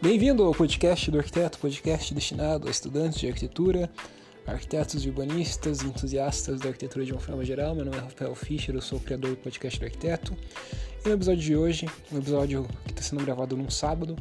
[0.00, 3.90] Bem-vindo ao podcast do arquiteto, podcast destinado a estudantes de arquitetura,
[4.46, 7.74] arquitetos urbanistas, entusiastas da arquitetura de uma forma geral.
[7.74, 10.36] Meu nome é Rafael Fischer, eu sou o criador do podcast do arquiteto.
[11.04, 14.14] E no episódio de hoje, um episódio que está sendo gravado num sábado,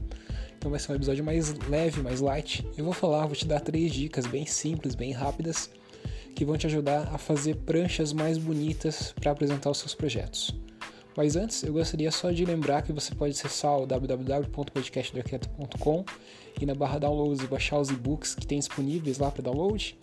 [0.57, 2.67] então vai ser um episódio mais leve, mais light.
[2.75, 5.70] Eu vou falar, vou te dar três dicas bem simples, bem rápidas,
[6.34, 10.55] que vão te ajudar a fazer pranchas mais bonitas para apresentar os seus projetos.
[11.18, 16.05] Mas antes, eu gostaria só de lembrar que você pode acessar o www.podcastdoarquiteto.com
[16.62, 19.98] e na barra downloads e baixar os e-books que tem disponíveis lá para download.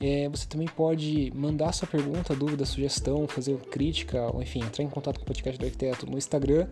[0.00, 4.88] É, você também pode mandar sua pergunta, dúvida, sugestão, fazer crítica, ou enfim, entrar em
[4.88, 6.66] contato com o Podcast do Arquiteto no Instagram,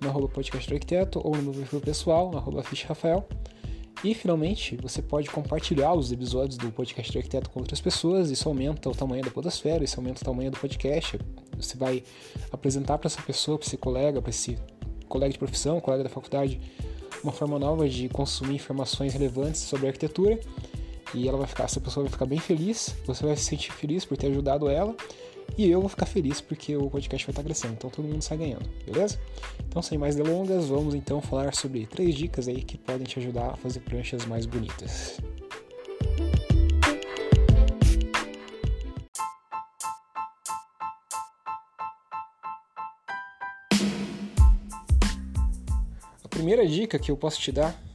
[0.00, 0.74] no arroba podcast
[1.16, 3.28] ou no meu perfil pessoal, no arroba Rafael.
[4.04, 8.48] E finalmente, você pode compartilhar os episódios do podcast do arquiteto com outras pessoas, isso
[8.48, 11.18] aumenta o tamanho da podosfera, isso aumenta o tamanho do podcast.
[11.56, 12.04] Você vai
[12.52, 14.56] apresentar para essa pessoa, para esse colega, para esse
[15.08, 16.60] colega de profissão, colega da faculdade,
[17.24, 20.38] uma forma nova de consumir informações relevantes sobre arquitetura.
[21.12, 24.04] E ela vai ficar, essa pessoa vai ficar bem feliz, você vai se sentir feliz
[24.04, 24.94] por ter ajudado ela
[25.56, 28.38] e eu vou ficar feliz porque o podcast vai estar crescendo, então todo mundo sai
[28.38, 29.18] ganhando, beleza?
[29.68, 33.50] Então, sem mais delongas, vamos então falar sobre três dicas aí que podem te ajudar
[33.50, 35.18] a fazer pranchas mais bonitas.
[46.24, 47.87] A primeira dica que eu posso te dar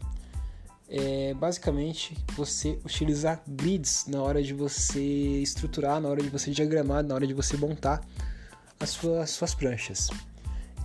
[1.44, 5.02] basicamente você utilizar grids na hora de você
[5.42, 8.00] estruturar, na hora de você diagramar, na hora de você montar
[8.80, 10.10] as suas, suas pranchas.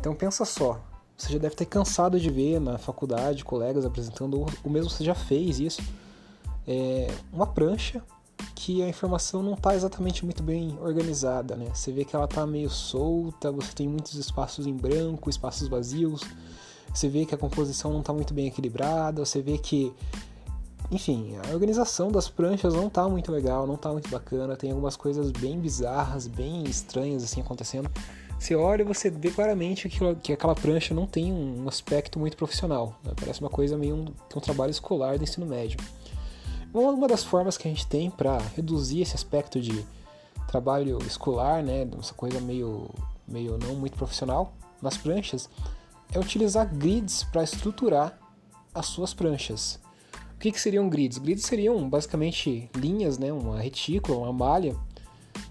[0.01, 0.81] Então pensa só,
[1.17, 5.15] você já deve ter cansado de ver na faculdade colegas apresentando, ou mesmo você já
[5.15, 5.81] fez isso,
[6.67, 8.03] é uma prancha
[8.57, 11.71] que a informação não está exatamente muito bem organizada, né?
[11.73, 16.21] Você vê que ela está meio solta, você tem muitos espaços em branco, espaços vazios,
[16.93, 19.93] você vê que a composição não está muito bem equilibrada, você vê que,
[20.91, 24.97] enfim, a organização das pranchas não está muito legal, não está muito bacana, tem algumas
[24.97, 27.91] coisas bem bizarras, bem estranhas assim acontecendo.
[28.39, 32.37] Você olha e você vê claramente que, que aquela prancha não tem um aspecto muito
[32.37, 33.13] profissional, né?
[33.19, 35.79] parece uma coisa meio um, um trabalho escolar do ensino médio.
[36.73, 39.85] Uma das formas que a gente tem para reduzir esse aspecto de
[40.47, 42.89] trabalho escolar, né, essa coisa meio,
[43.27, 45.49] meio não muito profissional nas pranchas,
[46.13, 48.19] é utilizar grids para estruturar
[48.75, 49.81] as suas pranchas.
[50.39, 51.19] O que, que seriam grids?
[51.19, 54.77] Grids seriam basicamente linhas, né, uma retícula, uma malha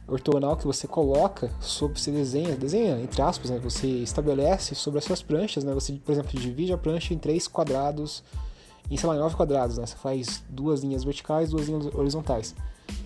[0.07, 5.03] ortogonal que você coloca sobre, você desenha, desenha entre aspas, né, você estabelece sobre as
[5.03, 8.23] suas pranchas, né, você, por exemplo, divide a prancha em três quadrados,
[8.89, 12.55] em, sei lá, nove quadrados, né, você faz duas linhas verticais, duas linhas horizontais.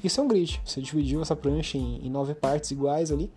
[0.04, 3.32] Isso é um grid, você dividiu essa prancha em, em nove partes iguais ali,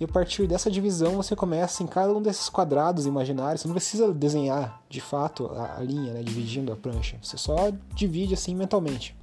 [0.00, 3.62] e a partir dessa divisão você começa em cada um desses quadrados imaginários.
[3.62, 7.18] Você não precisa desenhar de fato a, a linha, né, dividindo a prancha.
[7.22, 9.16] Você só divide assim mentalmente,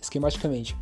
[0.00, 0.76] esquematicamente.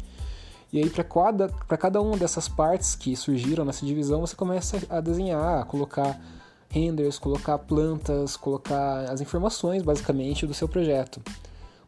[0.72, 5.00] E aí, para cada, cada uma dessas partes que surgiram nessa divisão, você começa a
[5.00, 6.21] desenhar, a colocar
[6.69, 11.23] renders, colocar plantas, colocar as informações basicamente do seu projeto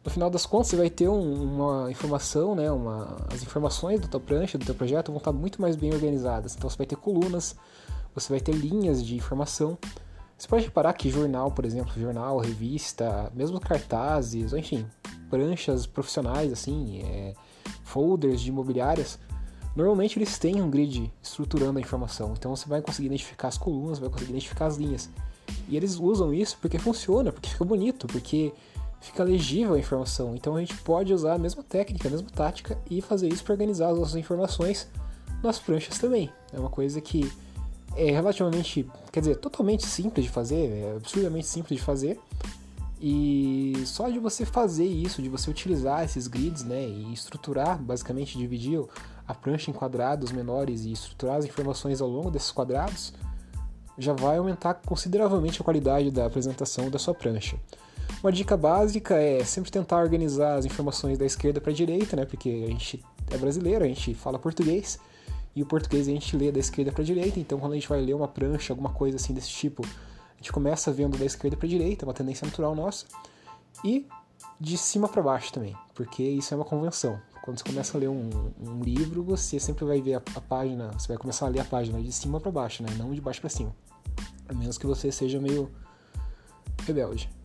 [0.03, 4.07] no final das contas você vai ter um, uma informação, né, uma, as informações da
[4.07, 6.55] tua prancha, do teu projeto vão estar muito mais bem organizadas.
[6.55, 7.55] Então você vai ter colunas,
[8.15, 9.77] você vai ter linhas de informação.
[10.37, 14.85] Você pode reparar que jornal, por exemplo, jornal, revista, mesmo cartazes, enfim,
[15.29, 17.33] pranchas profissionais, assim, é,
[17.83, 19.19] folders de imobiliárias,
[19.75, 22.33] normalmente eles têm um grid estruturando a informação.
[22.37, 25.09] Então você vai conseguir identificar as colunas, vai conseguir identificar as linhas.
[25.67, 28.53] E eles usam isso porque funciona, porque fica bonito, porque
[29.01, 30.35] fica legível a informação.
[30.35, 33.53] Então a gente pode usar a mesma técnica, a mesma tática e fazer isso para
[33.53, 34.87] organizar as nossas informações
[35.43, 36.29] nas pranchas também.
[36.53, 37.31] É uma coisa que
[37.95, 42.19] é relativamente, quer dizer, totalmente simples de fazer, é absurdamente simples de fazer.
[43.01, 48.37] E só de você fazer isso, de você utilizar esses grids, né, e estruturar, basicamente
[48.37, 48.83] dividir
[49.25, 53.13] a prancha em quadrados menores e estruturar as informações ao longo desses quadrados,
[53.97, 57.57] já vai aumentar consideravelmente a qualidade da apresentação da sua prancha.
[58.21, 62.25] Uma dica básica é sempre tentar organizar as informações da esquerda para a direita, né?
[62.25, 63.01] Porque a gente
[63.31, 64.99] é brasileiro, a gente fala português
[65.55, 67.39] e o português a gente lê da esquerda para a direita.
[67.39, 70.51] Então, quando a gente vai ler uma prancha, alguma coisa assim desse tipo, a gente
[70.51, 73.05] começa vendo da esquerda para a direita, é uma tendência natural nossa.
[73.85, 74.05] E
[74.59, 77.17] de cima para baixo também, porque isso é uma convenção.
[77.41, 78.29] Quando você começa a ler um,
[78.61, 81.65] um livro, você sempre vai ver a, a, página, você vai começar a ler a
[81.65, 82.89] página de cima para baixo, né?
[82.97, 83.73] Não de baixo para cima.
[84.49, 85.71] A menos que você seja meio
[86.85, 87.38] rebelde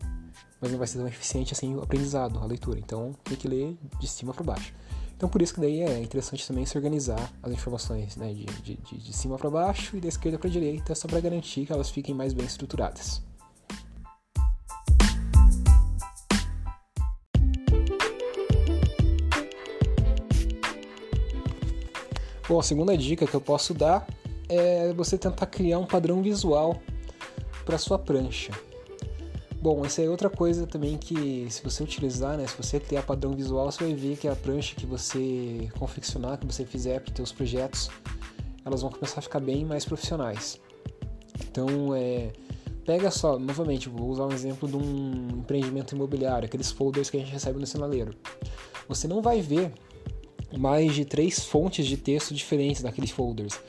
[0.61, 2.79] mas não vai ser tão eficiente assim o aprendizado, a leitura.
[2.79, 4.73] Então tem que ler de cima para baixo.
[5.15, 8.75] Então por isso que daí é interessante também se organizar as informações né, de, de,
[8.75, 12.13] de, cima para baixo e da esquerda para direita, só para garantir que elas fiquem
[12.13, 13.21] mais bem estruturadas.
[22.47, 24.05] Bom, a segunda dica que eu posso dar
[24.47, 26.79] é você tentar criar um padrão visual
[27.65, 28.51] para sua prancha.
[29.65, 33.31] Bom, essa é outra coisa também que se você utilizar, né, se você criar padrão
[33.31, 37.15] visual, você vai ver que a prancha que você confeccionar, que você fizer para os
[37.15, 37.89] seus projetos,
[38.63, 40.61] elas vão começar a ficar bem mais profissionais.
[41.41, 42.31] Então, é,
[42.85, 47.19] pega só, novamente, vou usar um exemplo de um empreendimento imobiliário, aqueles folders que a
[47.19, 48.13] gente recebe no sinaleiro.
[48.87, 49.73] Você não vai ver
[50.55, 53.59] mais de três fontes de texto diferentes naqueles folders.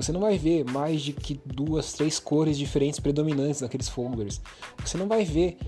[0.00, 4.40] Você não vai ver mais de que duas, três cores diferentes predominantes naqueles folders.
[4.84, 5.58] Você não vai ver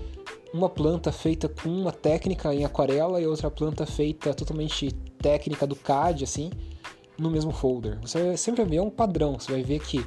[0.53, 4.91] uma planta feita com uma técnica em aquarela e outra planta feita totalmente
[5.21, 6.51] técnica do CAD, assim,
[7.17, 7.99] no mesmo folder.
[8.01, 9.39] Você vai sempre ver um padrão.
[9.39, 10.05] Você vai ver que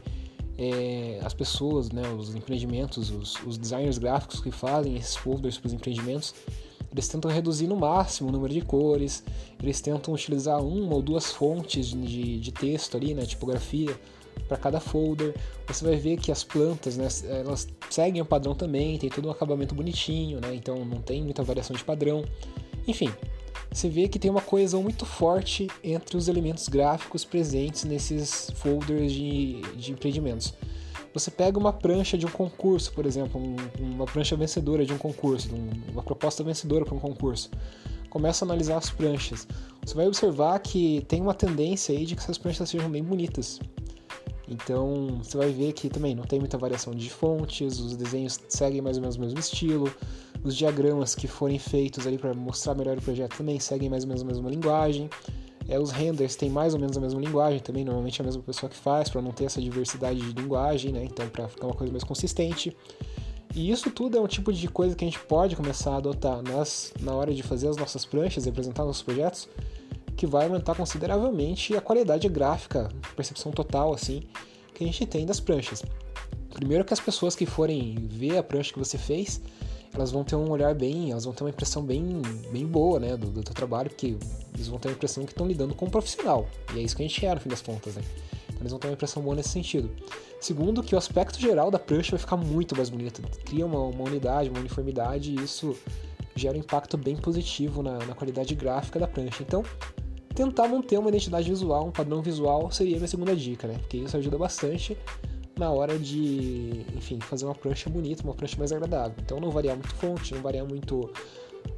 [0.59, 5.69] é, as pessoas, né, os empreendimentos, os, os designers gráficos que fazem esses folders para
[5.69, 6.35] os empreendimentos,
[6.97, 9.23] eles tentam reduzir no máximo o número de cores,
[9.63, 13.95] eles tentam utilizar uma ou duas fontes de, de texto ali, né, tipografia,
[14.49, 15.35] para cada folder.
[15.69, 19.31] Você vai ver que as plantas, né, elas seguem o padrão também, tem todo um
[19.31, 22.25] acabamento bonitinho, né, então não tem muita variação de padrão.
[22.89, 23.13] Enfim,
[23.71, 29.13] você vê que tem uma coesão muito forte entre os elementos gráficos presentes nesses folders
[29.13, 30.55] de, de empreendimentos.
[31.17, 34.99] Você pega uma prancha de um concurso, por exemplo, um, uma prancha vencedora de um
[34.99, 35.49] concurso,
[35.91, 37.51] uma proposta vencedora para um concurso.
[38.11, 39.49] Começa a analisar as pranchas.
[39.83, 43.59] Você vai observar que tem uma tendência aí de que essas pranchas sejam bem bonitas.
[44.47, 48.83] Então você vai ver que também não tem muita variação de fontes, os desenhos seguem
[48.83, 49.91] mais ou menos o mesmo estilo,
[50.45, 54.09] os diagramas que forem feitos ali para mostrar melhor o projeto também seguem mais ou
[54.09, 55.09] menos a mesma linguagem.
[55.69, 58.43] É, os renders têm mais ou menos a mesma linguagem também, normalmente é a mesma
[58.43, 61.05] pessoa que faz, para não ter essa diversidade de linguagem, né?
[61.05, 62.77] Então, para ficar uma coisa mais consistente.
[63.55, 66.43] E isso tudo é um tipo de coisa que a gente pode começar a adotar
[66.43, 69.49] nas, na hora de fazer as nossas pranchas e apresentar nossos projetos,
[70.17, 74.23] que vai aumentar consideravelmente a qualidade gráfica, percepção total, assim,
[74.75, 75.83] que a gente tem das pranchas.
[76.51, 79.41] Primeiro que as pessoas que forem ver a prancha que você fez,
[79.97, 82.21] elas vão ter um olhar bem, elas vão ter uma impressão bem,
[82.53, 84.17] bem boa, né, do, do teu trabalho, porque
[84.55, 86.47] eles vão ter a impressão que estão lidando com um profissional.
[86.75, 88.03] E é isso que a gente quer, no fim das contas, né?
[88.49, 89.91] Então eles vão ter uma impressão boa nesse sentido.
[90.41, 93.23] Segundo, que o aspecto geral da prancha vai ficar muito mais bonito.
[93.45, 95.75] Cria uma, uma unidade, uma uniformidade, e isso
[96.35, 99.43] gera um impacto bem positivo na, na qualidade gráfica da prancha.
[99.43, 99.65] Então,
[100.35, 103.79] tentar manter uma identidade visual, um padrão visual, seria a minha segunda dica, né?
[103.79, 104.97] Porque isso ajuda bastante
[105.59, 109.15] na hora de, enfim, fazer uma prancha bonita, uma prancha mais agradável.
[109.23, 111.11] Então não variar muito fonte, não variar muito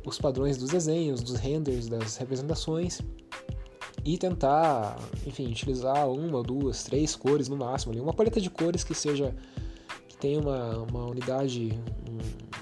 [0.04, 3.00] os padrões dos desenhos, dos renders, das representações
[4.04, 8.82] e tentar, enfim, utilizar uma, duas, três cores no máximo, ali, uma paleta de cores
[8.82, 9.34] que seja
[10.08, 11.78] que tenha uma, uma unidade,
[12.08, 12.18] um,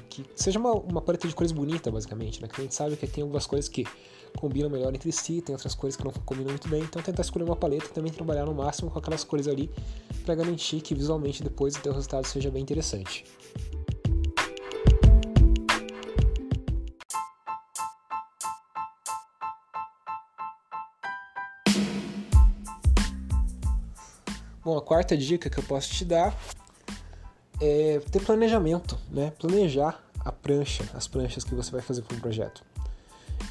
[0.08, 2.48] que seja uma, uma paleta de cores bonita, basicamente, né?
[2.48, 3.84] Que a gente sabe que tem algumas coisas que
[4.36, 7.44] combinam melhor entre si, tem outras cores que não combinam muito bem, então tentar escolher
[7.44, 9.70] uma paleta e também trabalhar no máximo com aquelas cores ali
[10.24, 13.24] para garantir que visualmente depois o teu resultado seja bem interessante.
[24.66, 26.36] Bom, a quarta dica que eu posso te dar
[27.60, 29.30] é ter planejamento, né?
[29.38, 32.64] Planejar a prancha, as pranchas que você vai fazer para um projeto.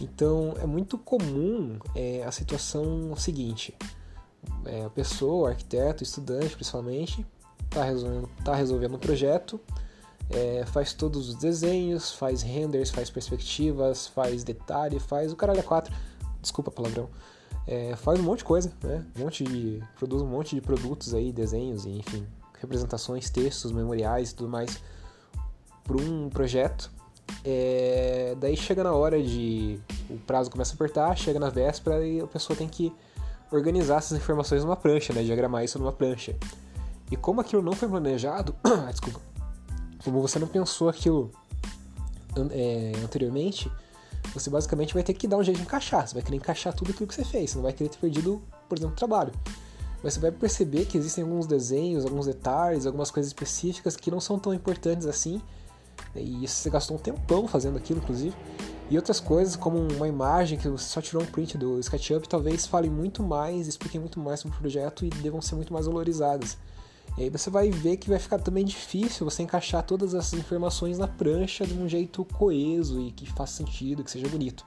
[0.01, 3.73] Então é muito comum é, a situação seguinte:
[4.65, 7.25] é, a pessoa, arquiteto, estudante principalmente,
[7.65, 9.59] está resolvendo, tá resolvendo um projeto,
[10.29, 15.63] é, faz todos os desenhos, faz renders, faz perspectivas, faz detalhe, faz o caralho a
[15.63, 15.93] quatro,
[16.41, 17.09] desculpa palavrão,
[17.67, 19.05] é, faz um monte de coisa, né?
[19.17, 22.25] Um monte de, produz um monte de produtos aí, desenhos enfim,
[22.59, 24.79] representações, textos, memoriais e tudo mais
[25.83, 26.91] para um projeto
[27.43, 29.79] é, daí chega na hora de.
[30.09, 32.91] O prazo começa a apertar, chega na véspera e a pessoa tem que
[33.51, 35.23] organizar essas informações numa prancha, né?
[35.23, 36.35] Diagramar isso numa prancha.
[37.11, 38.55] E como aquilo não foi planejado.
[38.89, 39.19] desculpa.
[40.03, 41.31] Como você não pensou aquilo
[42.51, 43.71] é, anteriormente,
[44.33, 46.07] você basicamente vai ter que dar um jeito de encaixar.
[46.07, 47.51] Você vai querer encaixar tudo aquilo que você fez.
[47.51, 49.31] Você não vai querer ter perdido, por exemplo, trabalho.
[50.03, 54.19] Mas você vai perceber que existem alguns desenhos, alguns detalhes, algumas coisas específicas que não
[54.19, 55.41] são tão importantes assim
[56.15, 58.35] e você gastou um tempão fazendo aquilo, inclusive.
[58.89, 62.67] E outras coisas, como uma imagem que você só tirou um print do SketchUp, talvez
[62.67, 66.57] falem muito mais, expliquem muito mais sobre o projeto e devam ser muito mais valorizadas.
[67.17, 70.97] E aí você vai ver que vai ficar também difícil você encaixar todas essas informações
[70.97, 74.65] na prancha de um jeito coeso e que faça sentido, que seja bonito.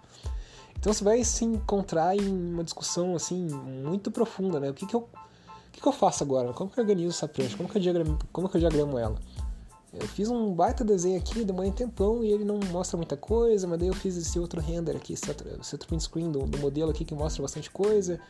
[0.78, 4.70] Então você vai se encontrar em uma discussão assim muito profunda, né?
[4.70, 6.52] O que, que eu o que, que eu faço agora?
[6.52, 7.56] Como que eu organizo essa prancha?
[7.56, 9.16] Como que eu diagramo, como que eu diagramo ela?
[10.00, 13.66] Eu fiz um baita desenho aqui, demorei um tempão e ele não mostra muita coisa,
[13.66, 16.46] mas daí eu fiz esse outro render aqui, esse outro, esse outro print screen do,
[16.46, 18.20] do modelo aqui que mostra bastante coisa.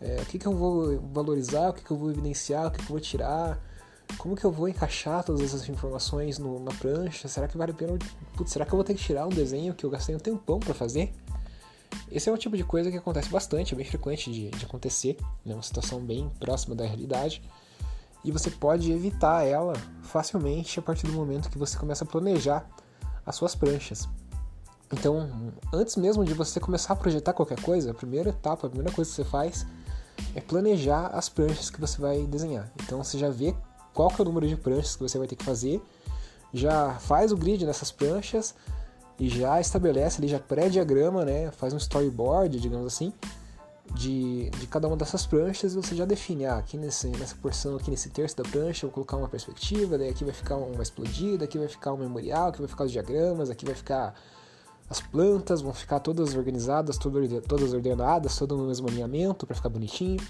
[0.00, 2.78] É, o que, que eu vou valorizar, o que, que eu vou evidenciar, o que,
[2.78, 3.60] que eu vou tirar,
[4.18, 7.28] como que eu vou encaixar todas essas informações no, na prancha?
[7.28, 7.98] Será que vale a pena?
[8.36, 10.60] Putz, será que eu vou ter que tirar um desenho que eu gastei um tempão
[10.60, 11.12] para fazer?
[12.10, 15.16] Esse é um tipo de coisa que acontece bastante, é bem frequente de, de acontecer,
[15.20, 15.54] é né?
[15.54, 17.42] uma situação bem próxima da realidade.
[18.24, 22.66] E você pode evitar ela facilmente a partir do momento que você começa a planejar
[23.26, 24.08] as suas pranchas.
[24.92, 28.94] Então, antes mesmo de você começar a projetar qualquer coisa, a primeira etapa, a primeira
[28.94, 29.66] coisa que você faz
[30.34, 32.70] é planejar as pranchas que você vai desenhar.
[32.82, 33.54] Então, você já vê
[33.94, 35.82] qual que é o número de pranchas que você vai ter que fazer,
[36.52, 38.54] já faz o grid nessas pranchas
[39.18, 41.50] e já estabelece ali, já pré-diagrama, né?
[41.52, 43.12] Faz um storyboard, digamos assim,
[43.94, 47.90] de, de cada uma dessas pranchas você já define, ah, aqui nesse, nessa porção, aqui
[47.90, 51.44] nesse terço da prancha, eu vou colocar uma perspectiva, daí aqui vai ficar uma explodida,
[51.44, 54.14] aqui vai ficar um memorial, aqui vai ficar os diagramas, aqui vai ficar
[54.88, 60.20] as plantas, vão ficar todas organizadas, todas ordenadas, todo no mesmo alinhamento para ficar bonitinho.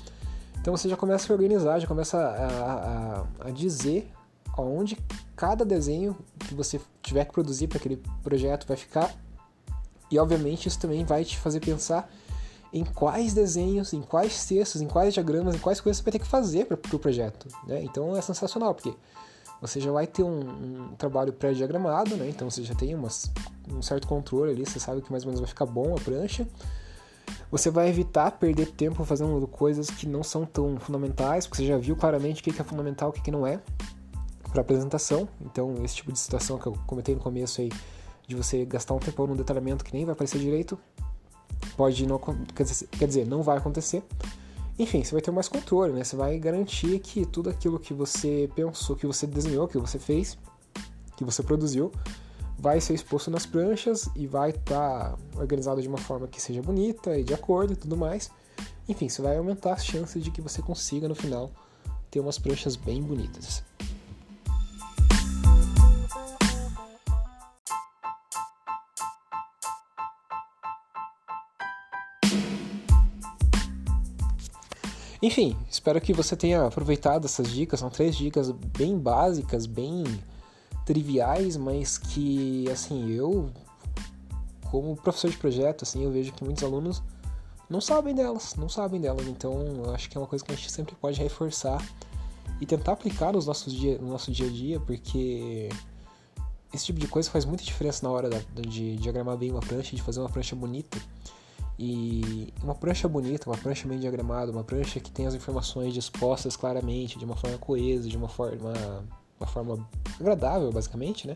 [0.61, 4.11] Então você já começa a organizar, já começa a, a, a dizer
[4.57, 4.97] onde
[5.35, 9.13] cada desenho que você tiver que produzir para aquele projeto vai ficar.
[10.11, 12.09] E obviamente isso também vai te fazer pensar
[12.73, 16.19] em quais desenhos, em quais textos, em quais diagramas, em quais coisas você vai ter
[16.19, 17.47] que fazer para o pro projeto.
[17.67, 17.83] Né?
[17.83, 18.95] Então é sensacional, porque
[19.61, 22.29] você já vai ter um, um trabalho pré-diagramado, né?
[22.29, 23.31] então você já tem umas,
[23.71, 26.47] um certo controle ali, você sabe que mais ou menos vai ficar bom a prancha.
[27.51, 31.77] Você vai evitar perder tempo fazendo coisas que não são tão fundamentais, porque você já
[31.77, 33.61] viu claramente o que é fundamental e o que não é
[34.51, 35.29] para apresentação.
[35.41, 37.71] Então, esse tipo de situação que eu comentei no começo aí,
[38.27, 40.79] de você gastar um tempão num detalhamento que nem vai aparecer direito,
[41.77, 42.21] pode não
[42.55, 44.03] quer dizer, não vai acontecer.
[44.79, 46.03] Enfim, você vai ter mais controle, né?
[46.03, 50.39] Você vai garantir que tudo aquilo que você pensou, que você desenhou, que você fez,
[51.17, 51.93] que você produziu,
[52.59, 56.63] vai ser exposto nas pranchas e vai estar tá organizado de uma forma que seja
[56.63, 58.31] bonita e de acordo e tudo mais.
[58.89, 61.51] Enfim, isso vai aumentar as chances de que você consiga no final
[62.11, 63.63] ter umas pranchas bem bonitas.
[75.23, 77.79] Enfim, espero que você tenha aproveitado essas dicas.
[77.79, 80.03] São três dicas bem básicas, bem
[80.85, 83.49] triviais, mas que, assim, eu,
[84.69, 87.01] como professor de projeto, assim, eu vejo que muitos alunos
[87.71, 89.29] não sabem delas, não sabem delas.
[89.29, 89.53] Então,
[89.85, 91.81] eu acho que é uma coisa que a gente sempre pode reforçar
[92.61, 95.69] e tentar aplicar nos nossos dia, no nosso dia a dia, porque
[96.75, 99.95] esse tipo de coisa faz muita diferença na hora da, de diagramar bem uma prancha,
[99.95, 100.99] de fazer uma prancha bonita.
[101.85, 106.55] E uma prancha bonita, uma prancha bem diagramada, uma prancha que tem as informações dispostas
[106.55, 108.73] claramente, de uma forma coesa, de uma forma
[109.41, 109.89] uma forma
[110.21, 111.35] agradável, basicamente, né?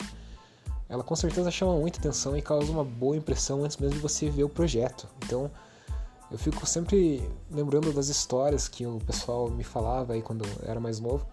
[0.89, 4.31] Ela com certeza chama muita atenção e causa uma boa impressão antes mesmo de você
[4.31, 5.09] ver o projeto.
[5.25, 5.51] Então,
[6.31, 10.79] eu fico sempre lembrando das histórias que o pessoal me falava aí quando eu era
[10.79, 11.27] mais novo,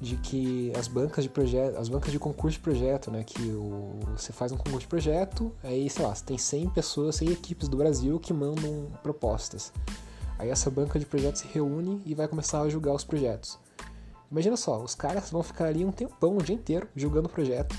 [0.00, 3.98] de que as bancas de projeto, as bancas de concurso de projeto, né, que o,
[4.16, 7.68] você faz um concurso de projeto, aí, sei lá, você tem 100 pessoas, 100 equipes
[7.68, 9.72] do Brasil que mandam propostas.
[10.38, 13.58] Aí essa banca de projetos se reúne e vai começar a julgar os projetos.
[14.30, 17.74] Imagina só, os caras vão ficar ali um tempão, o dia inteiro, julgando o projeto.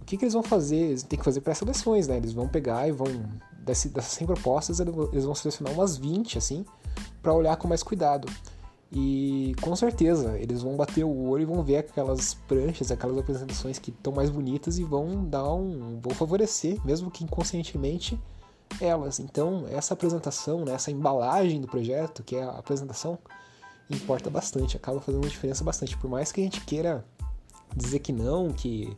[0.00, 0.76] O que, que eles vão fazer?
[0.76, 2.16] Eles têm que fazer pré-seleções, né?
[2.16, 3.06] Eles vão pegar e vão,
[3.64, 6.66] dessas 100 propostas, eles vão selecionar umas 20, assim,
[7.22, 8.28] para olhar com mais cuidado.
[8.92, 13.78] E com certeza, eles vão bater o olho e vão ver aquelas pranchas, aquelas apresentações
[13.78, 16.00] que estão mais bonitas e vão dar um.
[16.00, 18.20] vão favorecer, mesmo que inconscientemente,
[18.80, 19.20] elas.
[19.20, 23.16] Então, essa apresentação, né, essa embalagem do projeto, que é a apresentação,
[23.88, 25.96] importa bastante, acaba fazendo uma diferença bastante.
[25.96, 27.04] Por mais que a gente queira
[27.76, 28.96] dizer que não, que,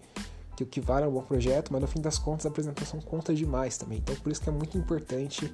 [0.57, 3.01] que o que vale é um bom projeto, mas no fim das contas a apresentação
[3.01, 3.99] conta demais também.
[3.99, 5.53] Então por isso que é muito importante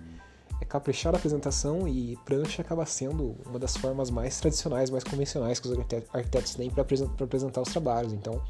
[0.61, 5.61] é caprichar a apresentação e prancha acaba sendo uma das formas mais tradicionais, mais convencionais
[5.61, 5.79] que os
[6.13, 8.13] arquitetos têm para apresentar os trabalhos.
[8.13, 8.43] Então,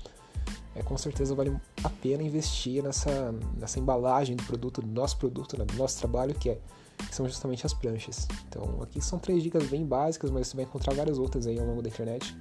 [0.74, 5.58] é, com certeza vale a pena investir nessa, nessa embalagem do produto, do nosso produto,
[5.58, 6.58] né, do nosso trabalho, que é
[6.98, 8.26] que são justamente as pranchas.
[8.48, 11.64] Então, aqui são três dicas bem básicas, mas você vai encontrar várias outras aí ao
[11.64, 12.36] longo da internet.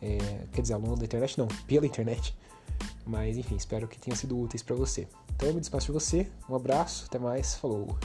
[0.00, 0.18] É,
[0.52, 2.36] quer dizer, ao longo da internet não, pela internet.
[3.04, 5.08] Mas enfim, espero que tenham sido úteis para você.
[5.34, 7.96] Então eu me despeço de você, um abraço, até mais, falou!